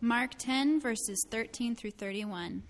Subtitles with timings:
[0.00, 2.62] Mark 10, verses 13 through 31.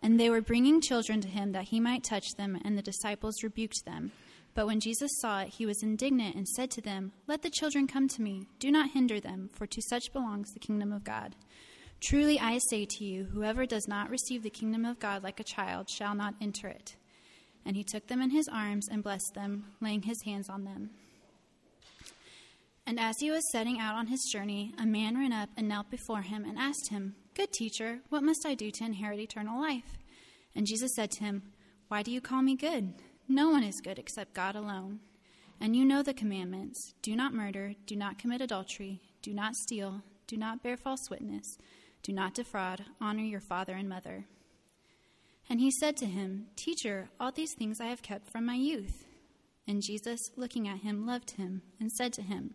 [0.00, 3.42] And they were bringing children to him that he might touch them, and the disciples
[3.42, 4.12] rebuked them.
[4.54, 7.88] But when Jesus saw it, he was indignant and said to them, Let the children
[7.88, 8.46] come to me.
[8.60, 11.34] Do not hinder them, for to such belongs the kingdom of God.
[12.00, 15.44] Truly I say to you, whoever does not receive the kingdom of God like a
[15.44, 16.94] child shall not enter it.
[17.66, 20.90] And he took them in his arms and blessed them, laying his hands on them.
[22.86, 25.90] And as he was setting out on his journey, a man ran up and knelt
[25.90, 29.98] before him and asked him, Good teacher, what must I do to inherit eternal life?
[30.54, 31.42] And Jesus said to him,
[31.88, 32.94] Why do you call me good?
[33.28, 35.00] No one is good except God alone.
[35.60, 40.02] And you know the commandments do not murder, do not commit adultery, do not steal,
[40.26, 41.56] do not bear false witness,
[42.02, 44.26] do not defraud, honor your father and mother.
[45.48, 49.04] And he said to him, Teacher, all these things I have kept from my youth.
[49.66, 52.54] And Jesus, looking at him, loved him and said to him,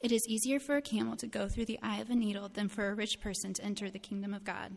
[0.00, 2.68] It is easier for a camel to go through the eye of a needle than
[2.68, 4.72] for a rich person to enter the kingdom of God.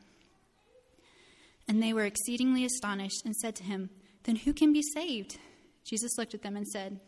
[1.67, 3.89] And they were exceedingly astonished and said to him,
[4.23, 5.37] Then who can be saved?
[5.85, 6.99] Jesus looked at them and said,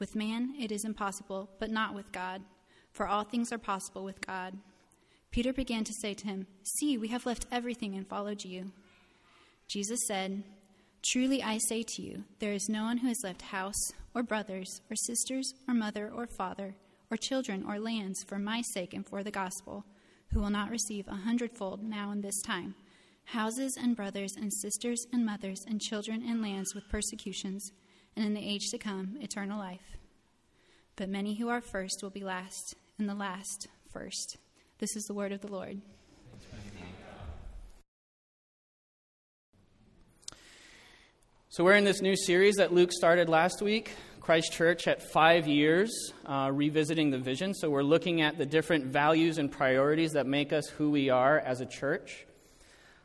[0.00, 2.42] With man it is impossible, but not with God,
[2.90, 4.58] for all things are possible with God.
[5.30, 8.72] Peter began to say to him, See, we have left everything and followed you.
[9.68, 10.42] Jesus said,
[11.02, 14.80] Truly I say to you, there is no one who has left house, or brothers,
[14.90, 16.74] or sisters, or mother, or father,
[17.12, 19.84] or children or lands for my sake and for the gospel,
[20.32, 22.74] who will not receive a hundredfold now in this time
[23.26, 27.70] houses and brothers and sisters and mothers and children and lands with persecutions,
[28.16, 29.96] and in the age to come, eternal life.
[30.96, 34.38] But many who are first will be last, and the last first.
[34.78, 35.80] This is the word of the Lord.
[41.48, 45.48] So, we're in this new series that Luke started last week Christ Church at five
[45.48, 47.54] years, uh, revisiting the vision.
[47.54, 51.40] So we're looking at the different values and priorities that make us who we are
[51.40, 52.24] as a church.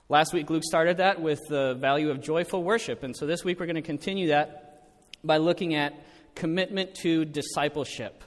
[0.10, 3.02] Last week, Luke started that with the value of joyful worship.
[3.02, 4.92] And so this week, we're going to continue that
[5.24, 6.00] by looking at
[6.36, 8.24] commitment to discipleship.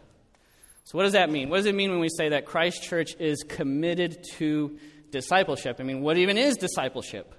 [0.82, 1.48] So, what does that mean?
[1.48, 4.80] What does it mean when we say that Christ Church is committed to
[5.12, 5.76] discipleship?
[5.78, 7.32] I mean, what even is discipleship?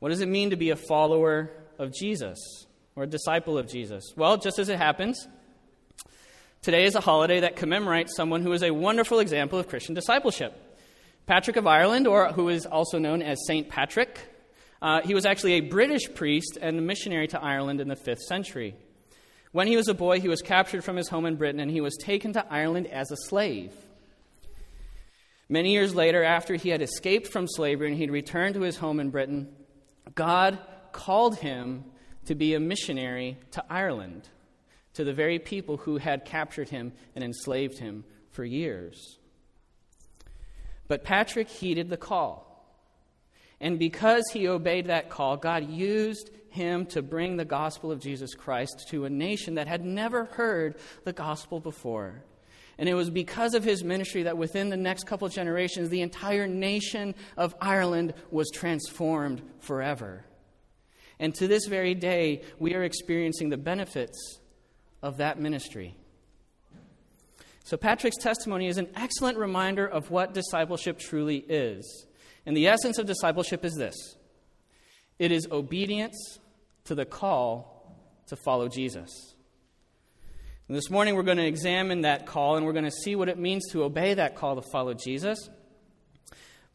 [0.00, 2.66] What does it mean to be a follower of Jesus?
[2.96, 4.12] Or a disciple of Jesus?
[4.16, 5.26] Well, just as it happens,
[6.62, 10.54] today is a holiday that commemorates someone who is a wonderful example of Christian discipleship.
[11.26, 14.18] Patrick of Ireland, or who is also known as Saint Patrick,
[14.82, 18.20] uh, he was actually a British priest and a missionary to Ireland in the 5th
[18.20, 18.74] century.
[19.52, 21.80] When he was a boy, he was captured from his home in Britain and he
[21.80, 23.72] was taken to Ireland as a slave.
[25.48, 29.00] Many years later, after he had escaped from slavery and he'd returned to his home
[29.00, 29.48] in Britain,
[30.14, 30.60] God
[30.92, 31.84] called him
[32.26, 34.28] to be a missionary to Ireland,
[34.94, 39.18] to the very people who had captured him and enslaved him for years.
[40.88, 42.46] But Patrick heeded the call.
[43.60, 48.34] And because he obeyed that call, God used him to bring the gospel of Jesus
[48.34, 52.24] Christ to a nation that had never heard the gospel before.
[52.78, 56.46] And it was because of his ministry that within the next couple generations, the entire
[56.46, 60.24] nation of Ireland was transformed forever.
[61.20, 64.40] And to this very day, we are experiencing the benefits
[65.02, 65.94] of that ministry.
[67.62, 72.06] So, Patrick's testimony is an excellent reminder of what discipleship truly is.
[72.46, 74.16] And the essence of discipleship is this
[75.18, 76.38] it is obedience
[76.84, 77.94] to the call
[78.28, 79.10] to follow Jesus.
[80.68, 83.28] And this morning, we're going to examine that call and we're going to see what
[83.28, 85.50] it means to obey that call to follow Jesus.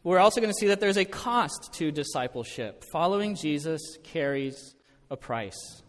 [0.06, 2.84] We're also going to see that there's a cost to discipleship.
[2.91, 4.76] Following Jesus carries
[5.09, 5.82] a price.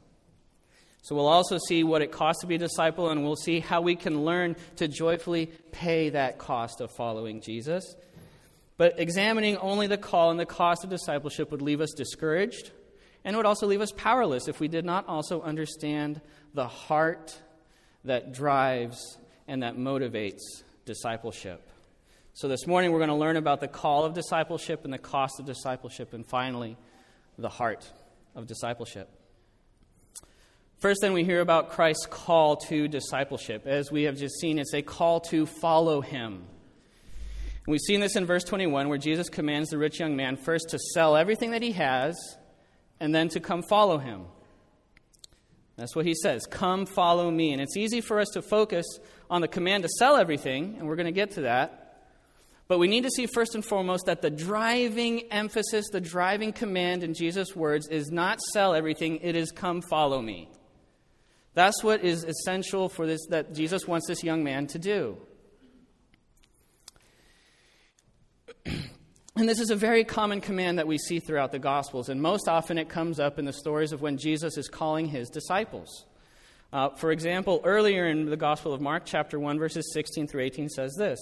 [1.03, 3.83] So we'll also see what it costs to be a disciple, and we'll see how
[3.83, 7.95] we can learn to joyfully pay that cost of following Jesus.
[8.79, 12.71] But examining only the call and the cost of discipleship would leave us discouraged
[13.23, 16.23] and would also leave us powerless if we did not also understand
[16.55, 17.39] the heart
[18.07, 20.41] that drives and that motivates
[20.87, 21.69] discipleship.
[22.39, 25.41] So, this morning we're going to learn about the call of discipleship and the cost
[25.41, 26.77] of discipleship, and finally,
[27.39, 27.91] the heart
[28.35, 29.09] of discipleship.
[30.79, 33.67] First, then, we hear about Christ's call to discipleship.
[33.67, 36.45] As we have just seen, it's a call to follow him.
[37.67, 40.79] We've seen this in verse 21, where Jesus commands the rich young man first to
[40.79, 42.37] sell everything that he has
[43.01, 44.27] and then to come follow him.
[45.77, 47.55] That's what he says Come follow me.
[47.55, 48.85] And it's easy for us to focus
[49.31, 51.85] on the command to sell everything, and we're going to get to that.
[52.69, 57.05] But we need to see first and foremost that the driving emphasis, the driving command
[57.05, 60.49] in Jesus' words is not sell everything, it is come follow me.
[61.55, 65.17] That's what is essential for this that Jesus wants this young man to do.
[69.39, 72.49] And this is a very common command that we see throughout the Gospels, and most
[72.49, 76.07] often it comes up in the stories of when Jesus is calling his disciples.
[76.73, 80.71] Uh, for example, earlier in the Gospel of Mark, chapter 1, verses 16 through 18
[80.71, 81.19] says this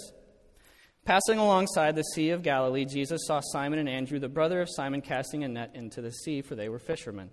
[1.04, 5.02] Passing alongside the Sea of Galilee, Jesus saw Simon and Andrew, the brother of Simon,
[5.02, 7.30] casting a net into the sea, for they were fishermen.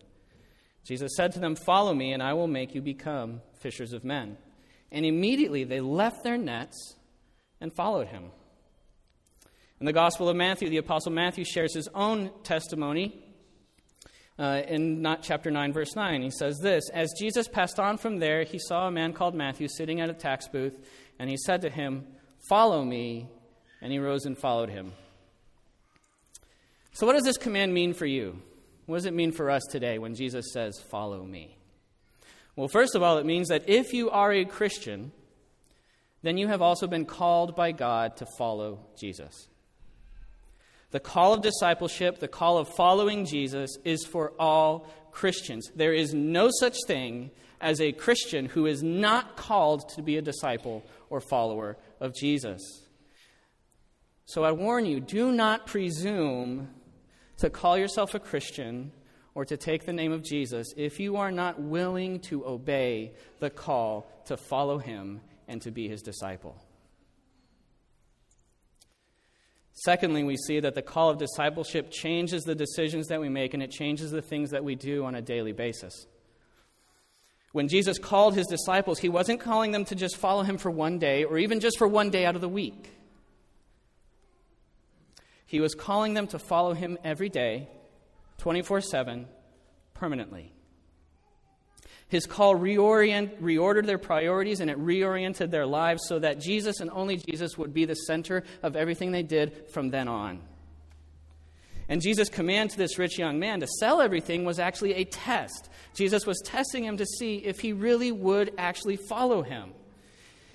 [0.86, 4.38] Jesus said to them, Follow me, and I will make you become fishers of men.
[4.92, 6.96] And immediately they left their nets
[7.62, 8.32] and followed him.
[9.80, 13.24] In the Gospel of Matthew, the Apostle Matthew shares his own testimony
[14.38, 16.22] uh, in not chapter 9, verse 9.
[16.22, 19.70] He says this As Jesus passed on from there, he saw a man called Matthew
[19.70, 20.78] sitting at a tax booth,
[21.20, 22.06] and he said to him,
[22.50, 23.30] Follow me
[23.82, 24.94] and he rose and followed him.
[26.94, 28.42] So, what does this command mean for you?
[28.86, 31.58] What does it mean for us today when Jesus says, Follow me?
[32.56, 35.12] Well, first of all, it means that if you are a Christian,
[36.22, 39.48] then you have also been called by God to follow Jesus.
[40.92, 45.72] The call of discipleship, the call of following Jesus, is for all Christians.
[45.74, 47.32] There is no such thing
[47.62, 52.62] as a Christian who is not called to be a disciple or follower of Jesus.
[54.26, 56.70] So I warn you do not presume
[57.38, 58.92] to call yourself a Christian
[59.34, 63.50] or to take the name of Jesus if you are not willing to obey the
[63.50, 66.56] call to follow him and to be his disciple.
[69.74, 73.64] Secondly, we see that the call of discipleship changes the decisions that we make and
[73.64, 76.06] it changes the things that we do on a daily basis.
[77.52, 81.00] When Jesus called his disciples, he wasn't calling them to just follow him for one
[81.00, 82.92] day or even just for one day out of the week.
[85.52, 87.68] He was calling them to follow him every day,
[88.38, 89.28] 24 7,
[89.94, 90.54] permanently.
[92.08, 96.90] His call reorient, reordered their priorities and it reoriented their lives so that Jesus and
[96.90, 100.40] only Jesus would be the center of everything they did from then on.
[101.90, 105.70] And Jesus' command to this rich young man to sell everything was actually a test.
[105.96, 109.74] Jesus was testing him to see if he really would actually follow him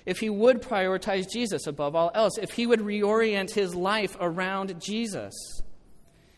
[0.07, 4.81] if he would prioritize Jesus above all else, if he would reorient his life around
[4.81, 5.33] Jesus.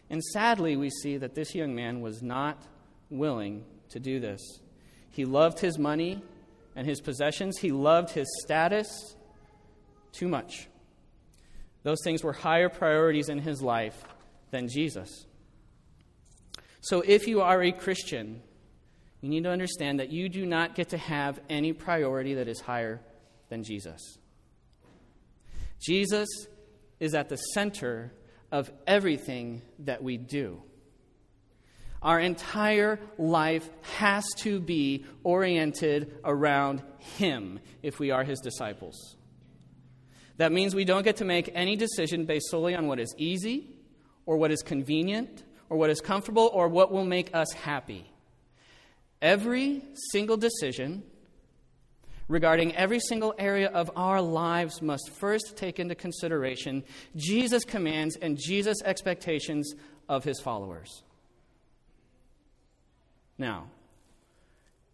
[0.09, 2.65] And sadly, we see that this young man was not
[3.11, 4.41] willing to do this.
[5.11, 6.23] He loved his money
[6.75, 9.15] and his possessions, he loved his status
[10.13, 10.67] too much.
[11.83, 14.03] Those things were higher priorities in his life
[14.49, 15.27] than Jesus.
[16.81, 18.41] So if you are a Christian,
[19.21, 22.61] you need to understand that you do not get to have any priority that is
[22.61, 23.01] higher
[23.49, 24.17] than Jesus.
[25.79, 26.27] Jesus
[26.99, 28.13] is at the center
[28.51, 30.61] of everything that we do.
[32.01, 36.81] Our entire life has to be oriented around
[37.17, 39.17] Him if we are His disciples.
[40.37, 43.75] That means we don't get to make any decision based solely on what is easy,
[44.25, 48.09] or what is convenient, or what is comfortable, or what will make us happy.
[49.21, 51.03] Every single decision
[52.29, 56.83] regarding every single area of our lives must first take into consideration
[57.17, 59.73] Jesus' commands and Jesus' expectations
[60.07, 61.03] of his followers.
[63.37, 63.67] Now,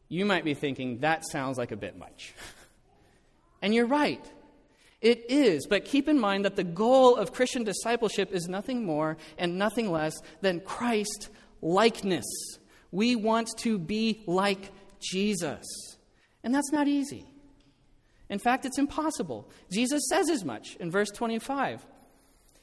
[0.07, 2.33] you might be thinking that sounds like a bit much.
[3.61, 4.23] and you're right.
[5.01, 9.17] It is, but keep in mind that the goal of Christian discipleship is nothing more
[9.37, 11.29] and nothing less than Christ
[11.61, 12.25] likeness.
[12.91, 15.94] We want to be like Jesus.
[16.45, 17.25] And that's not easy.
[18.29, 19.49] In fact, it's impossible.
[19.71, 21.85] Jesus says as much in verse 25.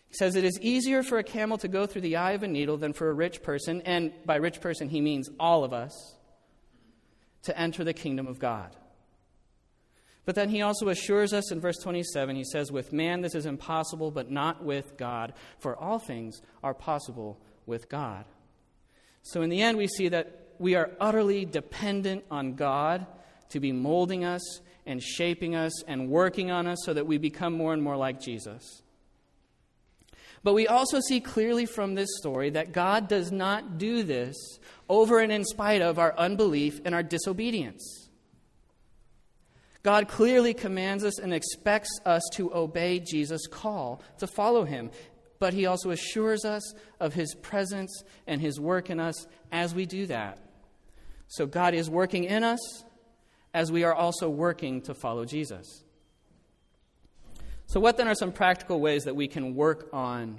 [0.09, 2.49] He says, It is easier for a camel to go through the eye of a
[2.49, 6.17] needle than for a rich person, and by rich person he means all of us,
[7.43, 8.77] to enter the kingdom of God.
[10.25, 13.47] But then he also assures us in verse 27, he says, With man this is
[13.47, 18.25] impossible, but not with God, for all things are possible with God.
[19.23, 23.07] So in the end, we see that we are utterly dependent on God
[23.53, 27.53] to be molding us and shaping us and working on us so that we become
[27.53, 28.83] more and more like Jesus.
[30.43, 34.37] But we also see clearly from this story that God does not do this
[34.89, 38.09] over and in spite of our unbelief and our disobedience.
[39.85, 44.91] God clearly commands us and expects us to obey Jesus' call to follow him,
[45.39, 49.87] but he also assures us of his presence and his work in us as we
[49.87, 50.39] do that.
[51.29, 52.85] So God is working in us
[53.55, 55.85] as we are also working to follow Jesus.
[57.67, 60.39] So, what then are some practical ways that we can work on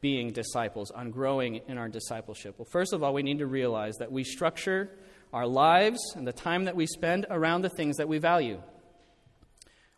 [0.00, 2.54] being disciples, on growing in our discipleship?
[2.58, 4.90] Well, first of all, we need to realize that we structure
[5.32, 8.62] our lives and the time that we spend around the things that we value.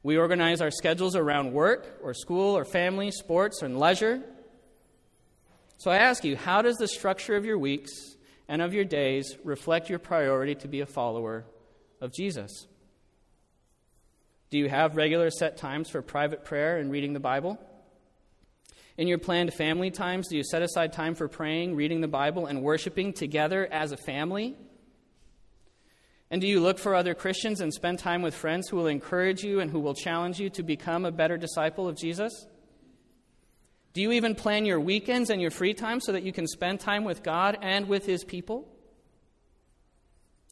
[0.03, 4.23] We organize our schedules around work or school or family, sports, and leisure.
[5.79, 7.91] So I ask you, how does the structure of your weeks
[8.49, 11.45] and of your days reflect your priority to be a follower
[12.01, 12.67] of Jesus?
[14.51, 17.59] Do you have regular set times for private prayer and reading the Bible?
[18.97, 22.47] In your planned family times, do you set aside time for praying, reading the Bible,
[22.47, 24.57] and worshiping together as a family?
[26.31, 29.43] And do you look for other Christians and spend time with friends who will encourage
[29.43, 32.47] you and who will challenge you to become a better disciple of Jesus?
[33.93, 36.81] Do you even plan your weekends and your free time so that you can spend
[36.81, 38.69] time with God and with His people?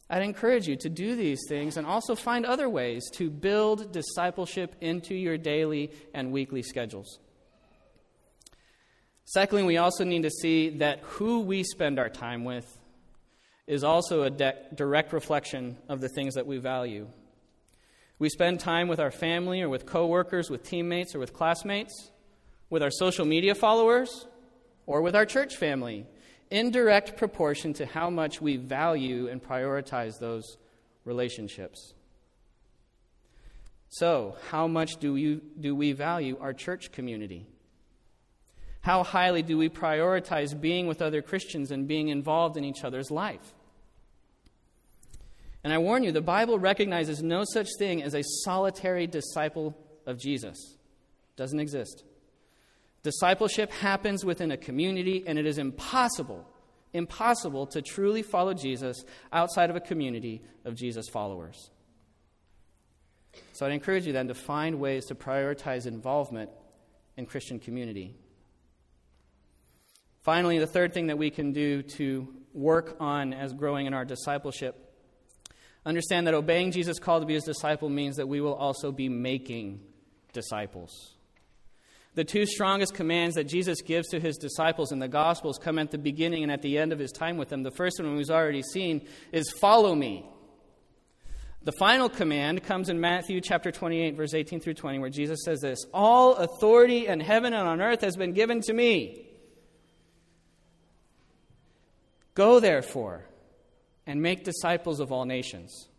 [0.09, 4.75] I'd encourage you to do these things and also find other ways to build discipleship
[4.79, 7.19] into your daily and weekly schedules.
[9.25, 12.77] Secondly, we also need to see that who we spend our time with
[13.65, 17.07] is also a de- direct reflection of the things that we value.
[18.19, 22.11] We spend time with our family or with coworkers, with teammates or with classmates,
[22.69, 24.27] with our social media followers,
[24.85, 26.05] or with our church family
[26.49, 30.57] in direct proportion to how much we value and prioritize those
[31.03, 31.93] relationships.
[33.89, 37.45] So, how much do, you, do we value our church community?
[38.81, 43.09] How highly do we prioritize being with other Christians and being involved in each other's
[43.09, 43.53] life?
[45.63, 49.75] And I warn you, the Bible recognizes no such thing as a solitary disciple
[50.05, 50.77] of Jesus.
[51.35, 52.03] Doesn't exist.
[53.05, 56.43] Discipleship happens within a community, and it is impossible,
[56.91, 61.69] impossible to truly follow Jesus outside of a community of Jesus followers.
[63.53, 66.49] So I'd encourage you then to find ways to prioritize involvement
[67.15, 68.15] in Christian community.
[70.23, 74.03] Finally, the third thing that we can do to work on as growing in our
[74.03, 74.95] discipleship
[75.85, 79.09] understand that obeying Jesus' call to be his disciple means that we will also be
[79.09, 79.81] making
[80.33, 81.14] disciples.
[82.15, 85.91] The two strongest commands that Jesus gives to his disciples in the Gospels come at
[85.91, 87.63] the beginning and at the end of his time with them.
[87.63, 90.25] The first one we've already seen is follow me.
[91.63, 95.59] The final command comes in Matthew chapter 28, verse 18 through 20, where Jesus says
[95.59, 99.27] this All authority in heaven and on earth has been given to me.
[102.33, 103.25] Go, therefore,
[104.05, 105.89] and make disciples of all nations,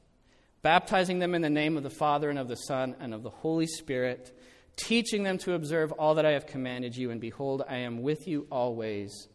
[0.62, 3.30] baptizing them in the name of the Father and of the Son and of the
[3.30, 4.35] Holy Spirit
[4.76, 8.28] teaching them to observe all that I have commanded you, and behold, I am with
[8.28, 9.28] you always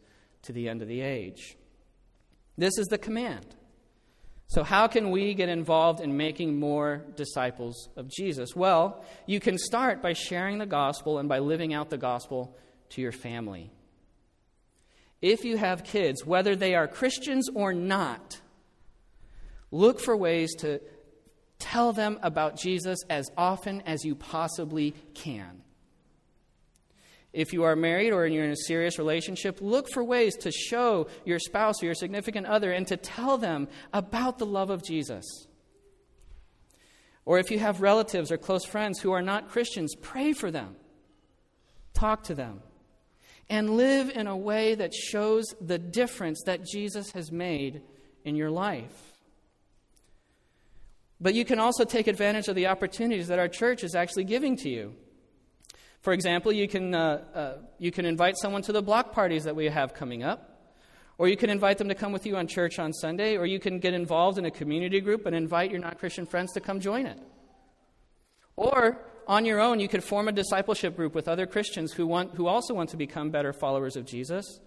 [0.44, 1.58] to the end of the age.
[2.58, 3.56] This is the command.
[4.48, 8.56] So, how can we get involved in making more disciples of Jesus?
[8.56, 12.58] Well, you can start by sharing the gospel and by living out the gospel
[12.90, 13.72] to your family.
[15.22, 18.42] If you have kids, whether they are Christians or not,
[19.72, 20.82] look for ways to
[21.62, 25.62] Tell them about Jesus as often as you possibly can.
[27.34, 31.06] If you are married or you're in a serious relationship, look for ways to show
[31.24, 35.24] your spouse or your significant other and to tell them about the love of Jesus.
[37.26, 40.76] Or if you have relatives or close friends who are not Christians, pray for them,
[41.94, 42.64] talk to them,
[43.52, 47.84] and live in a way that shows the difference that Jesus has made
[48.26, 49.11] in your life.
[51.22, 54.58] But you can also take advantage of the opportunities that our church is actually giving
[54.58, 54.96] to you.
[56.02, 59.56] For example, you can, uh, uh, you can invite someone to the block parties that
[59.56, 60.48] we have coming up.
[61.20, 63.60] Or you can invite them to come with you on church on Sunday, or you
[63.60, 66.80] can get involved in a community group and invite your non Christian friends to come
[66.80, 67.20] join it.
[68.56, 68.98] Or
[69.28, 72.48] on your own, you could form a discipleship group with other Christians who, want, who
[72.48, 74.60] also want to become better followers of Jesus.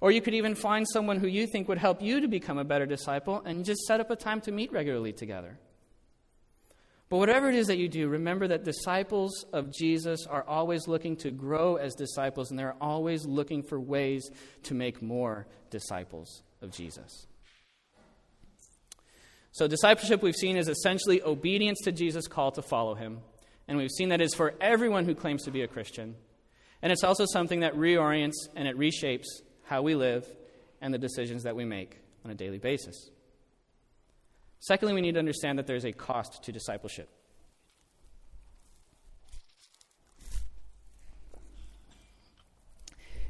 [0.00, 2.64] Or you could even find someone who you think would help you to become a
[2.64, 5.60] better disciple and just set up a time to meet regularly together.
[7.10, 11.16] But whatever it is that you do, remember that disciples of Jesus are always looking
[11.16, 14.30] to grow as disciples, and they're always looking for ways
[14.62, 17.26] to make more disciples of Jesus.
[19.50, 23.18] So, discipleship we've seen is essentially obedience to Jesus' call to follow him.
[23.66, 26.14] And we've seen that is for everyone who claims to be a Christian.
[26.80, 29.26] And it's also something that reorients and it reshapes
[29.64, 30.26] how we live
[30.80, 33.10] and the decisions that we make on a daily basis.
[34.60, 37.08] Secondly, we need to understand that there's a cost to discipleship.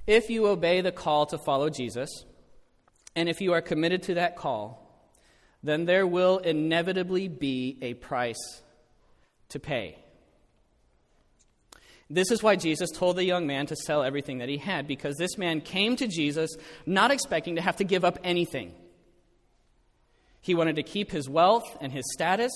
[0.06, 2.24] If you obey the call to follow Jesus,
[3.14, 4.86] and if you are committed to that call,
[5.62, 8.62] then there will inevitably be a price
[9.50, 9.98] to pay.
[12.08, 15.16] This is why Jesus told the young man to sell everything that he had, because
[15.16, 16.50] this man came to Jesus
[16.86, 18.74] not expecting to have to give up anything.
[20.40, 22.52] He wanted to keep his wealth and his status,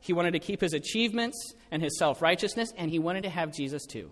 [0.00, 3.52] he wanted to keep his achievements and his self righteousness, and he wanted to have
[3.52, 4.10] Jesus too.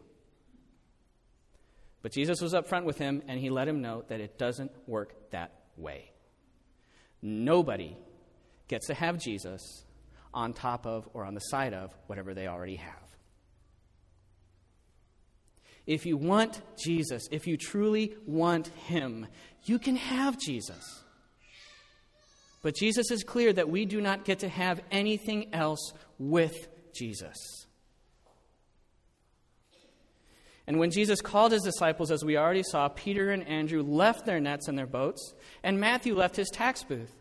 [2.03, 5.31] But Jesus was upfront with him, and he let him know that it doesn't work
[5.31, 6.13] that way.
[7.23, 7.97] Nobody
[8.69, 9.85] gets to have Jesus
[10.33, 12.95] on top of or on the side of whatever they already have.
[15.87, 19.27] If you want Jesus, if you truly want Him,
[19.65, 21.05] you can have Jesus.
[22.67, 27.37] But Jesus is clear that we do not get to have anything else with Jesus.
[30.67, 34.41] And when Jesus called his disciples, as we already saw, Peter and Andrew left their
[34.41, 35.33] nets and their boats,
[35.63, 37.15] and Matthew left his tax booth.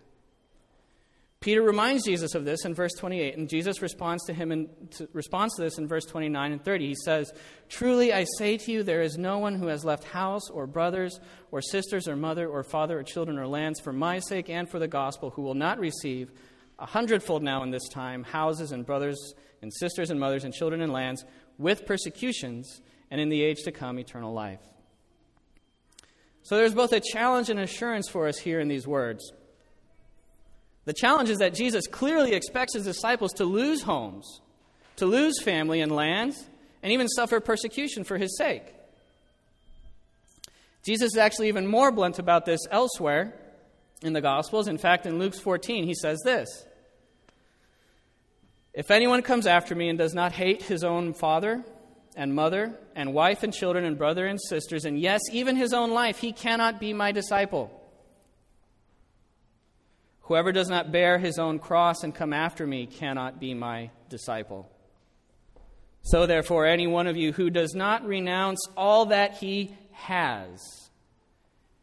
[1.45, 5.07] Peter reminds Jesus of this in verse 28, and Jesus responds to him in, to,
[5.13, 6.87] responds to this in verse 29 and 30.
[6.87, 7.31] He says,
[7.69, 11.19] Truly I say to you, there is no one who has left house or brothers
[11.51, 14.79] or sisters or mother or father or children or lands for my sake and for
[14.79, 16.31] the gospel who will not receive
[16.79, 20.81] a hundredfold now in this time houses and brothers and sisters and mothers and children
[20.81, 21.25] and lands
[21.59, 24.63] with persecutions and in the age to come eternal life.
[26.41, 29.31] So there's both a challenge and assurance for us here in these words.
[30.85, 34.41] The challenge is that Jesus clearly expects his disciples to lose homes,
[34.97, 36.47] to lose family and lands,
[36.83, 38.63] and even suffer persecution for his sake.
[40.83, 43.33] Jesus is actually even more blunt about this elsewhere
[44.03, 44.67] in the Gospels.
[44.67, 46.65] In fact, in Luke 14, he says this
[48.71, 51.63] If anyone comes after me and does not hate his own father
[52.15, 55.89] and mother and wife and children and brother and sisters, and yes, even his own
[55.89, 57.71] life, he cannot be my disciple.
[60.25, 64.67] Whoever does not bear his own cross and come after me cannot be my disciple.
[66.01, 70.89] So, therefore, any one of you who does not renounce all that he has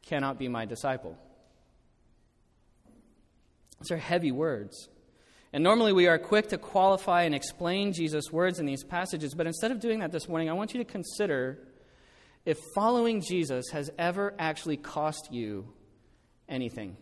[0.02, 1.16] cannot be my disciple.
[3.80, 4.88] These are heavy words.
[5.52, 9.46] And normally we are quick to qualify and explain Jesus' words in these passages, but
[9.46, 11.58] instead of doing that this morning, I want you to consider
[12.44, 15.72] if following Jesus has ever actually cost you
[16.48, 16.96] anything.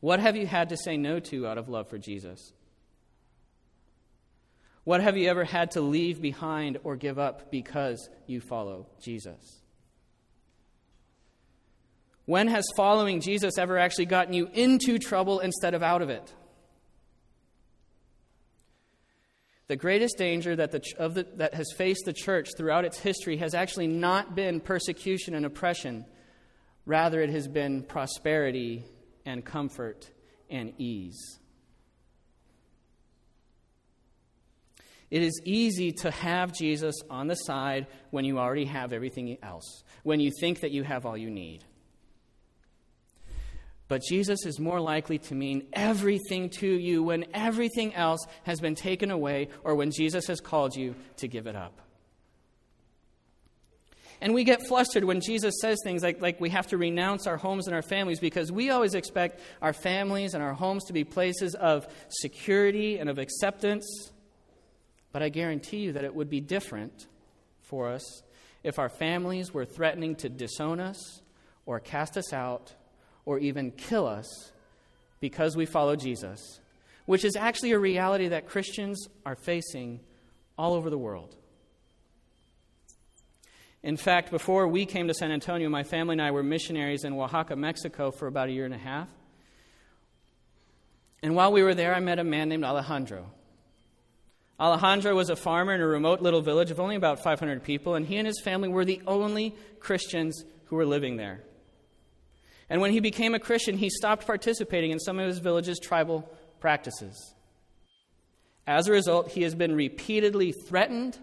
[0.00, 2.52] What have you had to say no to out of love for Jesus?
[4.84, 9.62] What have you ever had to leave behind or give up because you follow Jesus?
[12.24, 16.32] When has following Jesus ever actually gotten you into trouble instead of out of it?
[19.68, 23.38] The greatest danger that, the, of the, that has faced the church throughout its history
[23.38, 26.04] has actually not been persecution and oppression.
[26.84, 28.84] Rather, it has been prosperity
[29.26, 30.10] and comfort
[30.48, 31.38] and ease.
[35.10, 39.84] It is easy to have Jesus on the side when you already have everything else,
[40.02, 41.64] when you think that you have all you need.
[43.88, 48.74] But Jesus is more likely to mean everything to you when everything else has been
[48.74, 51.85] taken away or when Jesus has called you to give it up.
[54.20, 57.36] And we get flustered when Jesus says things like, like we have to renounce our
[57.36, 61.04] homes and our families because we always expect our families and our homes to be
[61.04, 64.12] places of security and of acceptance.
[65.12, 67.06] But I guarantee you that it would be different
[67.60, 68.22] for us
[68.62, 71.20] if our families were threatening to disown us
[71.66, 72.74] or cast us out
[73.24, 74.52] or even kill us
[75.20, 76.60] because we follow Jesus,
[77.04, 80.00] which is actually a reality that Christians are facing
[80.56, 81.36] all over the world.
[83.86, 87.12] In fact, before we came to San Antonio, my family and I were missionaries in
[87.12, 89.08] Oaxaca, Mexico for about a year and a half.
[91.22, 93.30] And while we were there, I met a man named Alejandro.
[94.58, 98.04] Alejandro was a farmer in a remote little village of only about 500 people, and
[98.04, 101.44] he and his family were the only Christians who were living there.
[102.68, 106.28] And when he became a Christian, he stopped participating in some of his village's tribal
[106.58, 107.36] practices.
[108.66, 111.20] As a result, he has been repeatedly threatened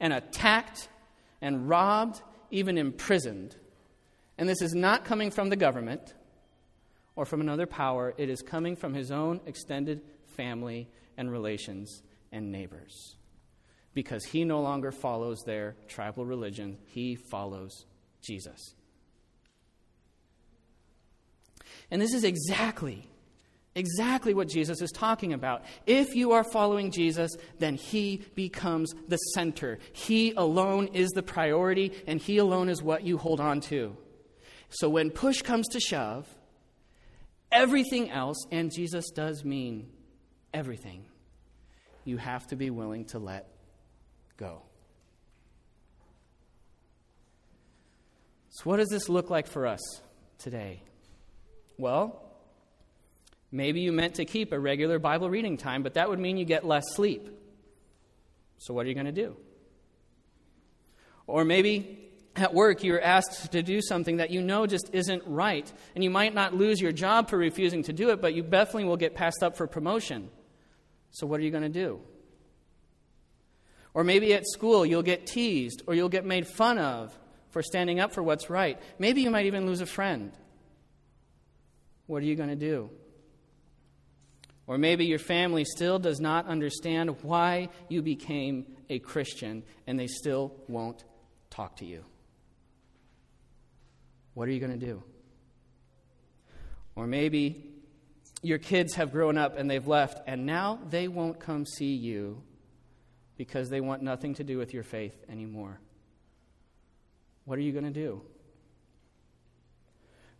[0.00, 0.88] and attacked
[1.40, 2.20] and robbed,
[2.50, 3.56] even imprisoned.
[4.36, 6.14] And this is not coming from the government
[7.16, 10.00] or from another power, it is coming from his own extended
[10.36, 13.16] family and relations and neighbors.
[13.92, 17.86] Because he no longer follows their tribal religion, he follows
[18.22, 18.74] Jesus.
[21.90, 23.08] And this is exactly,
[23.78, 25.62] Exactly what Jesus is talking about.
[25.86, 29.78] If you are following Jesus, then He becomes the center.
[29.92, 33.96] He alone is the priority, and He alone is what you hold on to.
[34.68, 36.26] So when push comes to shove,
[37.52, 39.88] everything else, and Jesus does mean
[40.52, 41.04] everything,
[42.04, 43.46] you have to be willing to let
[44.36, 44.62] go.
[48.50, 49.80] So, what does this look like for us
[50.38, 50.82] today?
[51.76, 52.27] Well,
[53.50, 56.44] Maybe you meant to keep a regular Bible reading time, but that would mean you
[56.44, 57.28] get less sleep.
[58.58, 59.36] So, what are you going to do?
[61.26, 65.70] Or maybe at work you're asked to do something that you know just isn't right,
[65.94, 68.84] and you might not lose your job for refusing to do it, but you definitely
[68.84, 70.30] will get passed up for promotion.
[71.10, 72.00] So, what are you going to do?
[73.94, 77.18] Or maybe at school you'll get teased or you'll get made fun of
[77.50, 78.78] for standing up for what's right.
[78.98, 80.32] Maybe you might even lose a friend.
[82.06, 82.90] What are you going to do?
[84.68, 90.06] Or maybe your family still does not understand why you became a Christian and they
[90.06, 91.04] still won't
[91.48, 92.04] talk to you.
[94.34, 95.02] What are you going to do?
[96.94, 97.64] Or maybe
[98.42, 102.42] your kids have grown up and they've left and now they won't come see you
[103.38, 105.80] because they want nothing to do with your faith anymore.
[107.46, 108.20] What are you going to do?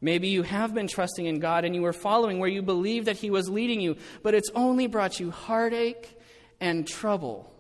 [0.01, 3.17] Maybe you have been trusting in God and you were following where you believed that
[3.17, 6.17] He was leading you, but it's only brought you heartache
[6.61, 7.53] and trouble.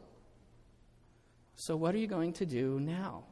[1.57, 3.25] So, what are you going to do now?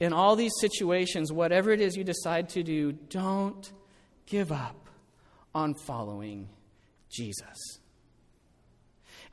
[0.00, 3.72] In all these situations, whatever it is you decide to do, don't
[4.26, 4.88] give up
[5.54, 6.48] on following
[7.10, 7.78] Jesus.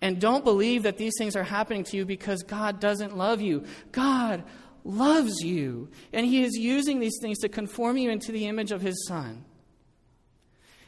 [0.01, 3.65] And don't believe that these things are happening to you because God doesn't love you.
[3.91, 4.43] God
[4.83, 8.81] loves you, and He is using these things to conform you into the image of
[8.81, 9.45] His Son.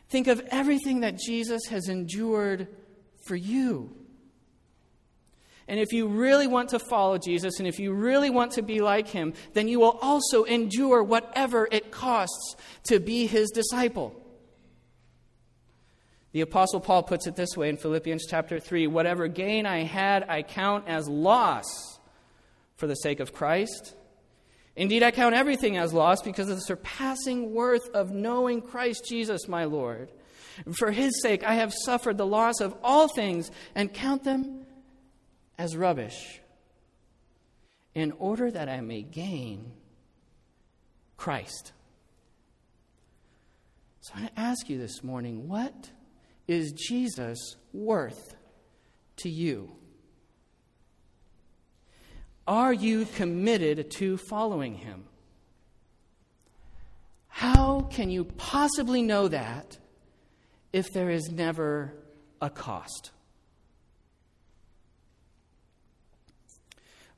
[0.10, 2.68] Think of everything that Jesus has endured
[3.26, 3.96] for you.
[5.68, 8.82] And if you really want to follow Jesus and if you really want to be
[8.82, 14.14] like him, then you will also endure whatever it costs to be his disciple.
[16.34, 20.28] The apostle Paul puts it this way in Philippians chapter 3, whatever gain I had
[20.28, 21.93] I count as loss
[22.84, 23.96] for the sake of Christ.
[24.76, 29.48] Indeed, I count everything as loss because of the surpassing worth of knowing Christ Jesus,
[29.48, 30.12] my Lord.
[30.74, 34.65] For his sake, I have suffered the loss of all things and count them
[35.58, 36.41] as rubbish,
[37.96, 39.72] in order that I may gain
[41.15, 41.72] Christ.
[44.02, 45.89] So I want to ask you this morning what
[46.50, 48.36] is Jesus worth
[49.19, 49.72] to you?
[52.48, 55.06] Are you committed to following him?
[57.28, 59.78] How can you possibly know that
[60.72, 61.94] if there is never
[62.42, 63.12] a cost?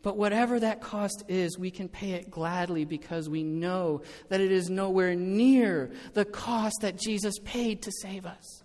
[0.04, 4.52] But whatever that cost is, we can pay it gladly because we know that it
[4.52, 8.64] is nowhere near the cost that Jesus paid to save us.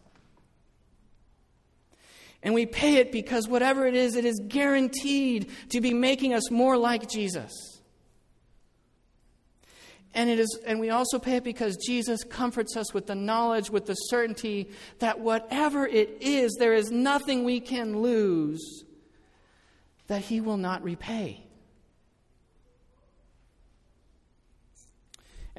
[2.42, 6.50] And we pay it because whatever it is, it is guaranteed to be making us
[6.50, 7.52] more like Jesus.
[10.12, 13.70] And, it is, and we also pay it because Jesus comforts us with the knowledge,
[13.70, 18.84] with the certainty that whatever it is, there is nothing we can lose
[20.08, 21.44] that He will not repay.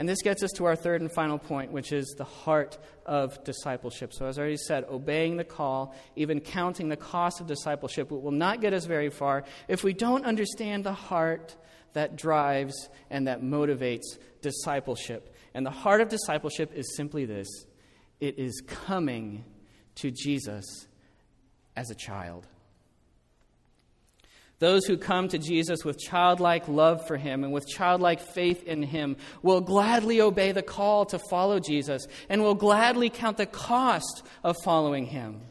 [0.02, 3.44] And this gets us to our third and final point, which is the heart of
[3.44, 4.16] discipleship.
[4.16, 8.32] So, as I already said, obeying the call, even counting the cost of discipleship, will
[8.32, 11.56] not get us very far if we don't understand the heart
[11.94, 15.36] that drives and that motivates discipleship.
[15.54, 17.48] And the heart of discipleship is simply this
[18.20, 19.46] it is coming
[19.98, 20.88] to Jesus
[21.76, 22.48] as a child.
[24.62, 28.84] Those who come to Jesus with childlike love for him and with childlike faith in
[28.84, 34.22] him will gladly obey the call to follow Jesus and will gladly count the cost
[34.44, 35.42] of following him.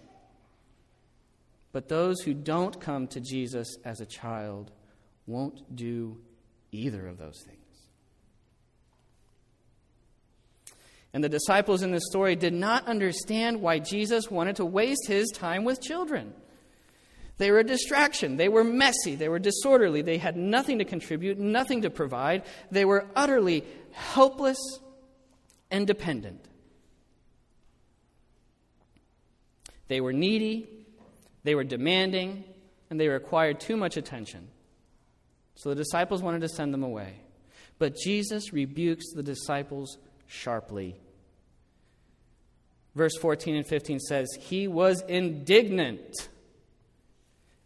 [1.72, 4.70] But those who don't come to Jesus as a child
[5.26, 6.16] won't do
[6.70, 7.58] either of those things.
[11.12, 15.32] And the disciples in this story did not understand why Jesus wanted to waste his
[15.34, 16.32] time with children.
[17.40, 18.36] They were a distraction.
[18.36, 19.14] They were messy.
[19.14, 20.02] They were disorderly.
[20.02, 22.42] They had nothing to contribute, nothing to provide.
[22.70, 24.58] They were utterly helpless
[25.70, 26.44] and dependent.
[29.88, 30.68] They were needy,
[31.42, 32.44] they were demanding,
[32.90, 34.48] and they required too much attention.
[35.54, 37.22] So the disciples wanted to send them away.
[37.78, 41.00] But Jesus rebukes the disciples sharply
[42.94, 46.28] Verse 14 and 15 says, He was indignant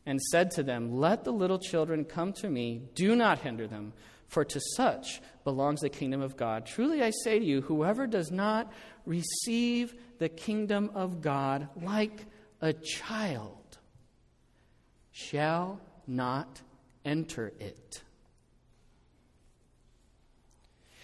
[0.06, 3.92] and said to them, Let the little children come to me, do not hinder them,
[4.28, 6.66] for to such belongs the kingdom of God.
[6.66, 8.72] Truly I say to you, whoever does not
[9.06, 12.24] receive the kingdom of God like
[12.60, 13.78] a child
[15.12, 16.60] shall not
[17.04, 18.02] enter it.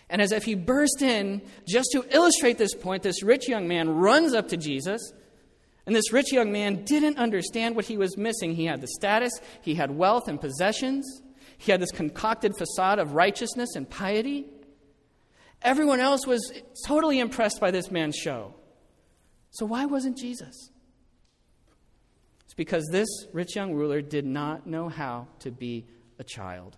[0.09, 3.89] And as if he burst in, just to illustrate this point, this rich young man
[3.89, 5.13] runs up to Jesus.
[5.87, 8.55] And this rich young man didn't understand what he was missing.
[8.55, 11.23] He had the status, he had wealth and possessions,
[11.59, 14.47] he had this concocted facade of righteousness and piety.
[15.63, 16.53] Everyone else was
[16.87, 18.55] totally impressed by this man's show.
[19.51, 20.71] So, why wasn't Jesus?
[22.45, 25.87] It's because this rich young ruler did not know how to be
[26.19, 26.77] a child.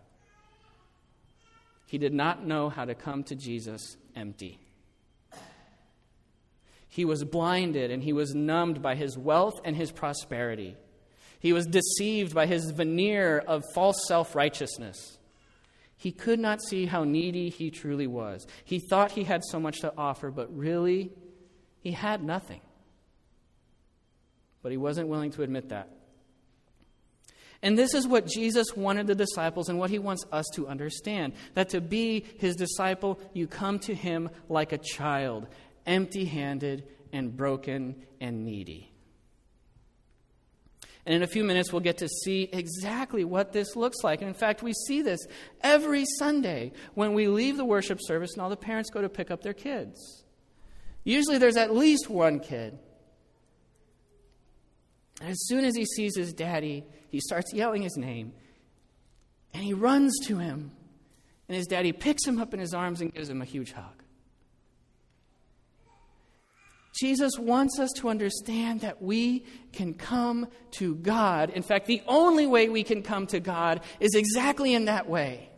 [1.87, 4.62] He did not know how to come to Jesus empty.
[6.93, 10.77] He was blinded and he was numbed by his wealth and his prosperity.
[11.41, 15.17] He was deceived by his veneer of false self righteousness.
[15.97, 18.47] He could not see how needy he truly was.
[18.67, 21.13] He thought he had so much to offer, but really,
[21.81, 22.61] he had nothing.
[24.63, 25.89] But he wasn't willing to admit that.
[27.63, 31.33] And this is what Jesus wanted the disciples and what he wants us to understand
[31.55, 35.47] that to be his disciple, you come to him like a child,
[35.87, 38.93] empty handed and broken and needy.
[41.05, 44.21] And in a few minutes, we'll get to see exactly what this looks like.
[44.21, 45.19] And in fact, we see this
[45.61, 49.31] every Sunday when we leave the worship service and all the parents go to pick
[49.31, 50.25] up their kids.
[51.03, 52.79] Usually, there's at least one kid.
[55.21, 58.33] And as soon as he sees his daddy, he starts yelling his name.
[59.53, 60.71] And he runs to him.
[61.49, 64.02] And his daddy picks him up in his arms and gives him a huge hug.
[66.93, 71.51] Jesus wants us to understand that we can come to God.
[71.51, 75.49] In fact, the only way we can come to God is exactly in that way.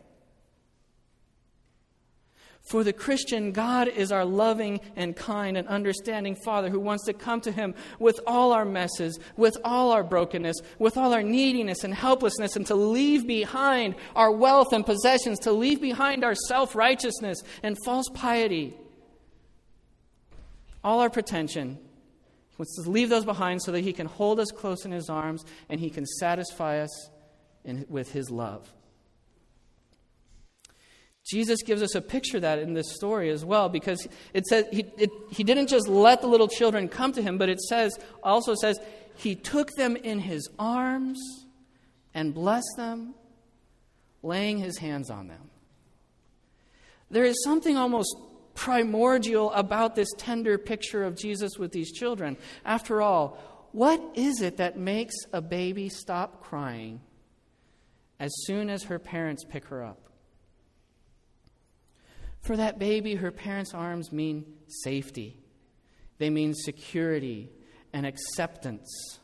[2.65, 7.13] For the Christian, God is our loving and kind and understanding Father who wants to
[7.13, 11.83] come to Him with all our messes, with all our brokenness, with all our neediness
[11.83, 16.75] and helplessness, and to leave behind our wealth and possessions, to leave behind our self
[16.75, 18.75] righteousness and false piety,
[20.85, 21.77] all our pretension.
[22.49, 25.09] He wants to leave those behind so that He can hold us close in His
[25.09, 27.09] arms and He can satisfy us
[27.65, 28.71] in, with His love.
[31.29, 34.65] Jesus gives us a picture of that in this story as well, because it says
[34.71, 37.97] he, it, he didn't just let the little children come to him, but it says
[38.21, 38.79] also says
[39.15, 41.19] he took them in his arms
[42.13, 43.15] and blessed them,
[44.21, 45.49] laying his hands on them.
[47.09, 48.15] There is something almost
[48.55, 52.37] primordial about this tender picture of Jesus with these children.
[52.63, 53.37] After all,
[53.71, 57.01] what is it that makes a baby stop crying
[58.19, 59.99] as soon as her parents pick her up?
[62.41, 65.37] For that baby, her parents' arms mean safety,
[66.17, 67.51] they mean security
[67.91, 69.19] and acceptance.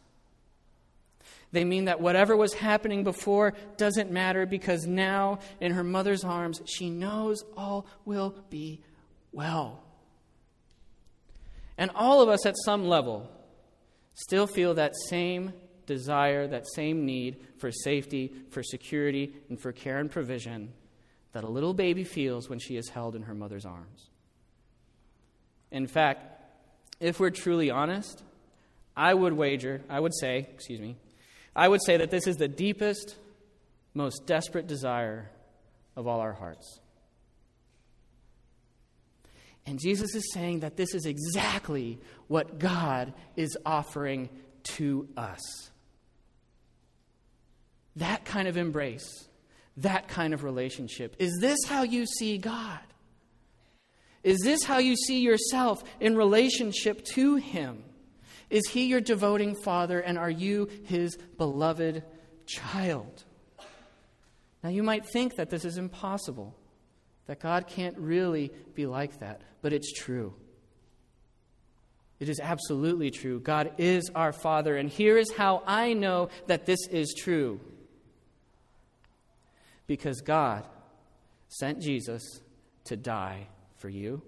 [1.53, 6.61] They mean that whatever was happening before doesn't matter because now, in her mother's arms,
[6.65, 8.81] she knows all will be
[9.31, 9.83] well.
[11.77, 13.29] And all of us, at some level,
[14.13, 15.53] still feel that same
[15.85, 20.73] desire, that same need for safety, for security, and for care and provision
[21.33, 24.09] that a little baby feels when she is held in her mother's arms.
[25.71, 26.25] In fact,
[26.99, 28.23] if we're truly honest,
[28.95, 30.97] I would wager, I would say, excuse me,
[31.55, 33.15] I would say that this is the deepest,
[33.93, 35.31] most desperate desire
[35.95, 36.79] of all our hearts.
[39.65, 44.29] And Jesus is saying that this is exactly what God is offering
[44.75, 45.39] to us.
[47.95, 49.27] That kind of embrace
[49.77, 51.15] that kind of relationship.
[51.19, 52.79] Is this how you see God?
[54.23, 57.83] Is this how you see yourself in relationship to Him?
[58.49, 62.03] Is He your devoting Father, and are you His beloved
[62.45, 63.23] child?
[64.63, 66.55] Now, you might think that this is impossible,
[67.31, 70.33] that God can't really be like that, but it's true.
[72.19, 73.39] It is absolutely true.
[73.39, 77.61] God is our Father, and here is how I know that this is true
[79.87, 80.67] because God
[81.47, 82.41] sent Jesus
[82.83, 84.21] to die for you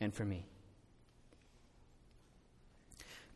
[0.00, 0.46] and for me.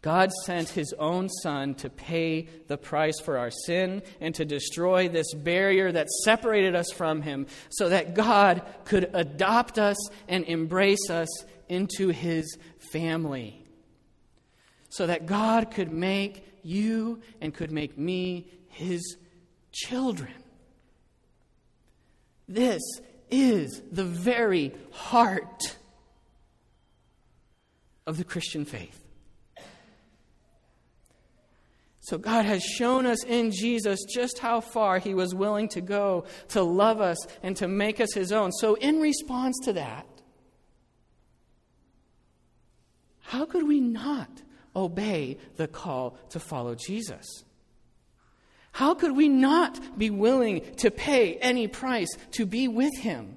[0.03, 5.09] God sent his own Son to pay the price for our sin and to destroy
[5.09, 11.11] this barrier that separated us from him so that God could adopt us and embrace
[11.11, 11.29] us
[11.69, 12.57] into his
[12.93, 13.61] family
[14.91, 19.17] so that God could make you and could make me his
[19.73, 20.35] children.
[22.47, 22.83] This
[23.31, 25.77] is the very heart
[28.07, 29.01] of the Christian faith.
[32.11, 36.25] So, God has shown us in Jesus just how far He was willing to go
[36.49, 38.51] to love us and to make us His own.
[38.51, 40.09] So, in response to that,
[43.21, 44.43] how could we not
[44.75, 47.45] obey the call to follow Jesus?
[48.73, 53.37] How could we not be willing to pay any price to be with Him?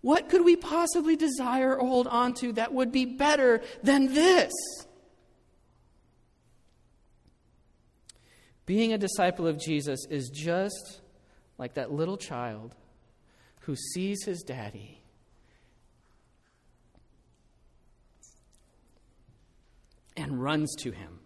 [0.00, 4.50] What could we possibly desire or hold on to that would be better than this?
[8.70, 11.00] Being a disciple of Jesus is just
[11.58, 12.76] like that little child
[13.62, 15.02] who sees his daddy
[20.16, 21.18] and runs to him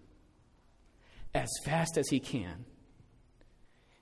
[1.34, 2.64] as fast as he can.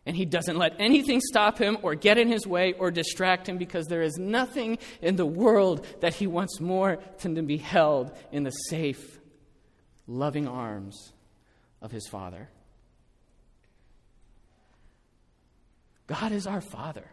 [0.07, 3.59] And he doesn't let anything stop him or get in his way or distract him
[3.59, 8.17] because there is nothing in the world that he wants more than to be held
[8.31, 9.19] in the safe,
[10.07, 11.13] loving arms
[11.81, 12.49] of his Father.
[16.07, 17.07] God is our Father.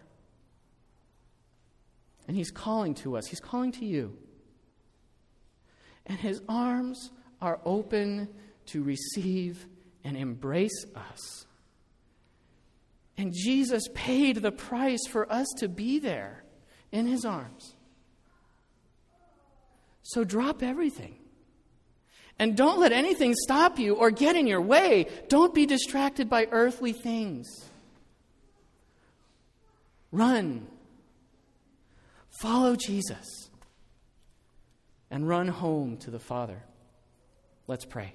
[2.28, 4.18] And He's calling to us, He's calling to you.
[6.06, 8.28] And His arms are open
[8.68, 9.66] to receive
[10.04, 11.46] and embrace us.
[13.18, 16.44] And Jesus paid the price for us to be there
[16.92, 17.76] in His arms.
[20.04, 21.16] So drop everything.
[22.40, 25.08] And don't let anything stop you or get in your way.
[25.28, 27.69] Don't be distracted by earthly things.
[30.12, 30.68] Run.
[32.42, 33.50] Follow Jesus.
[35.12, 36.64] And run home to the Father.
[37.68, 38.14] Let's pray.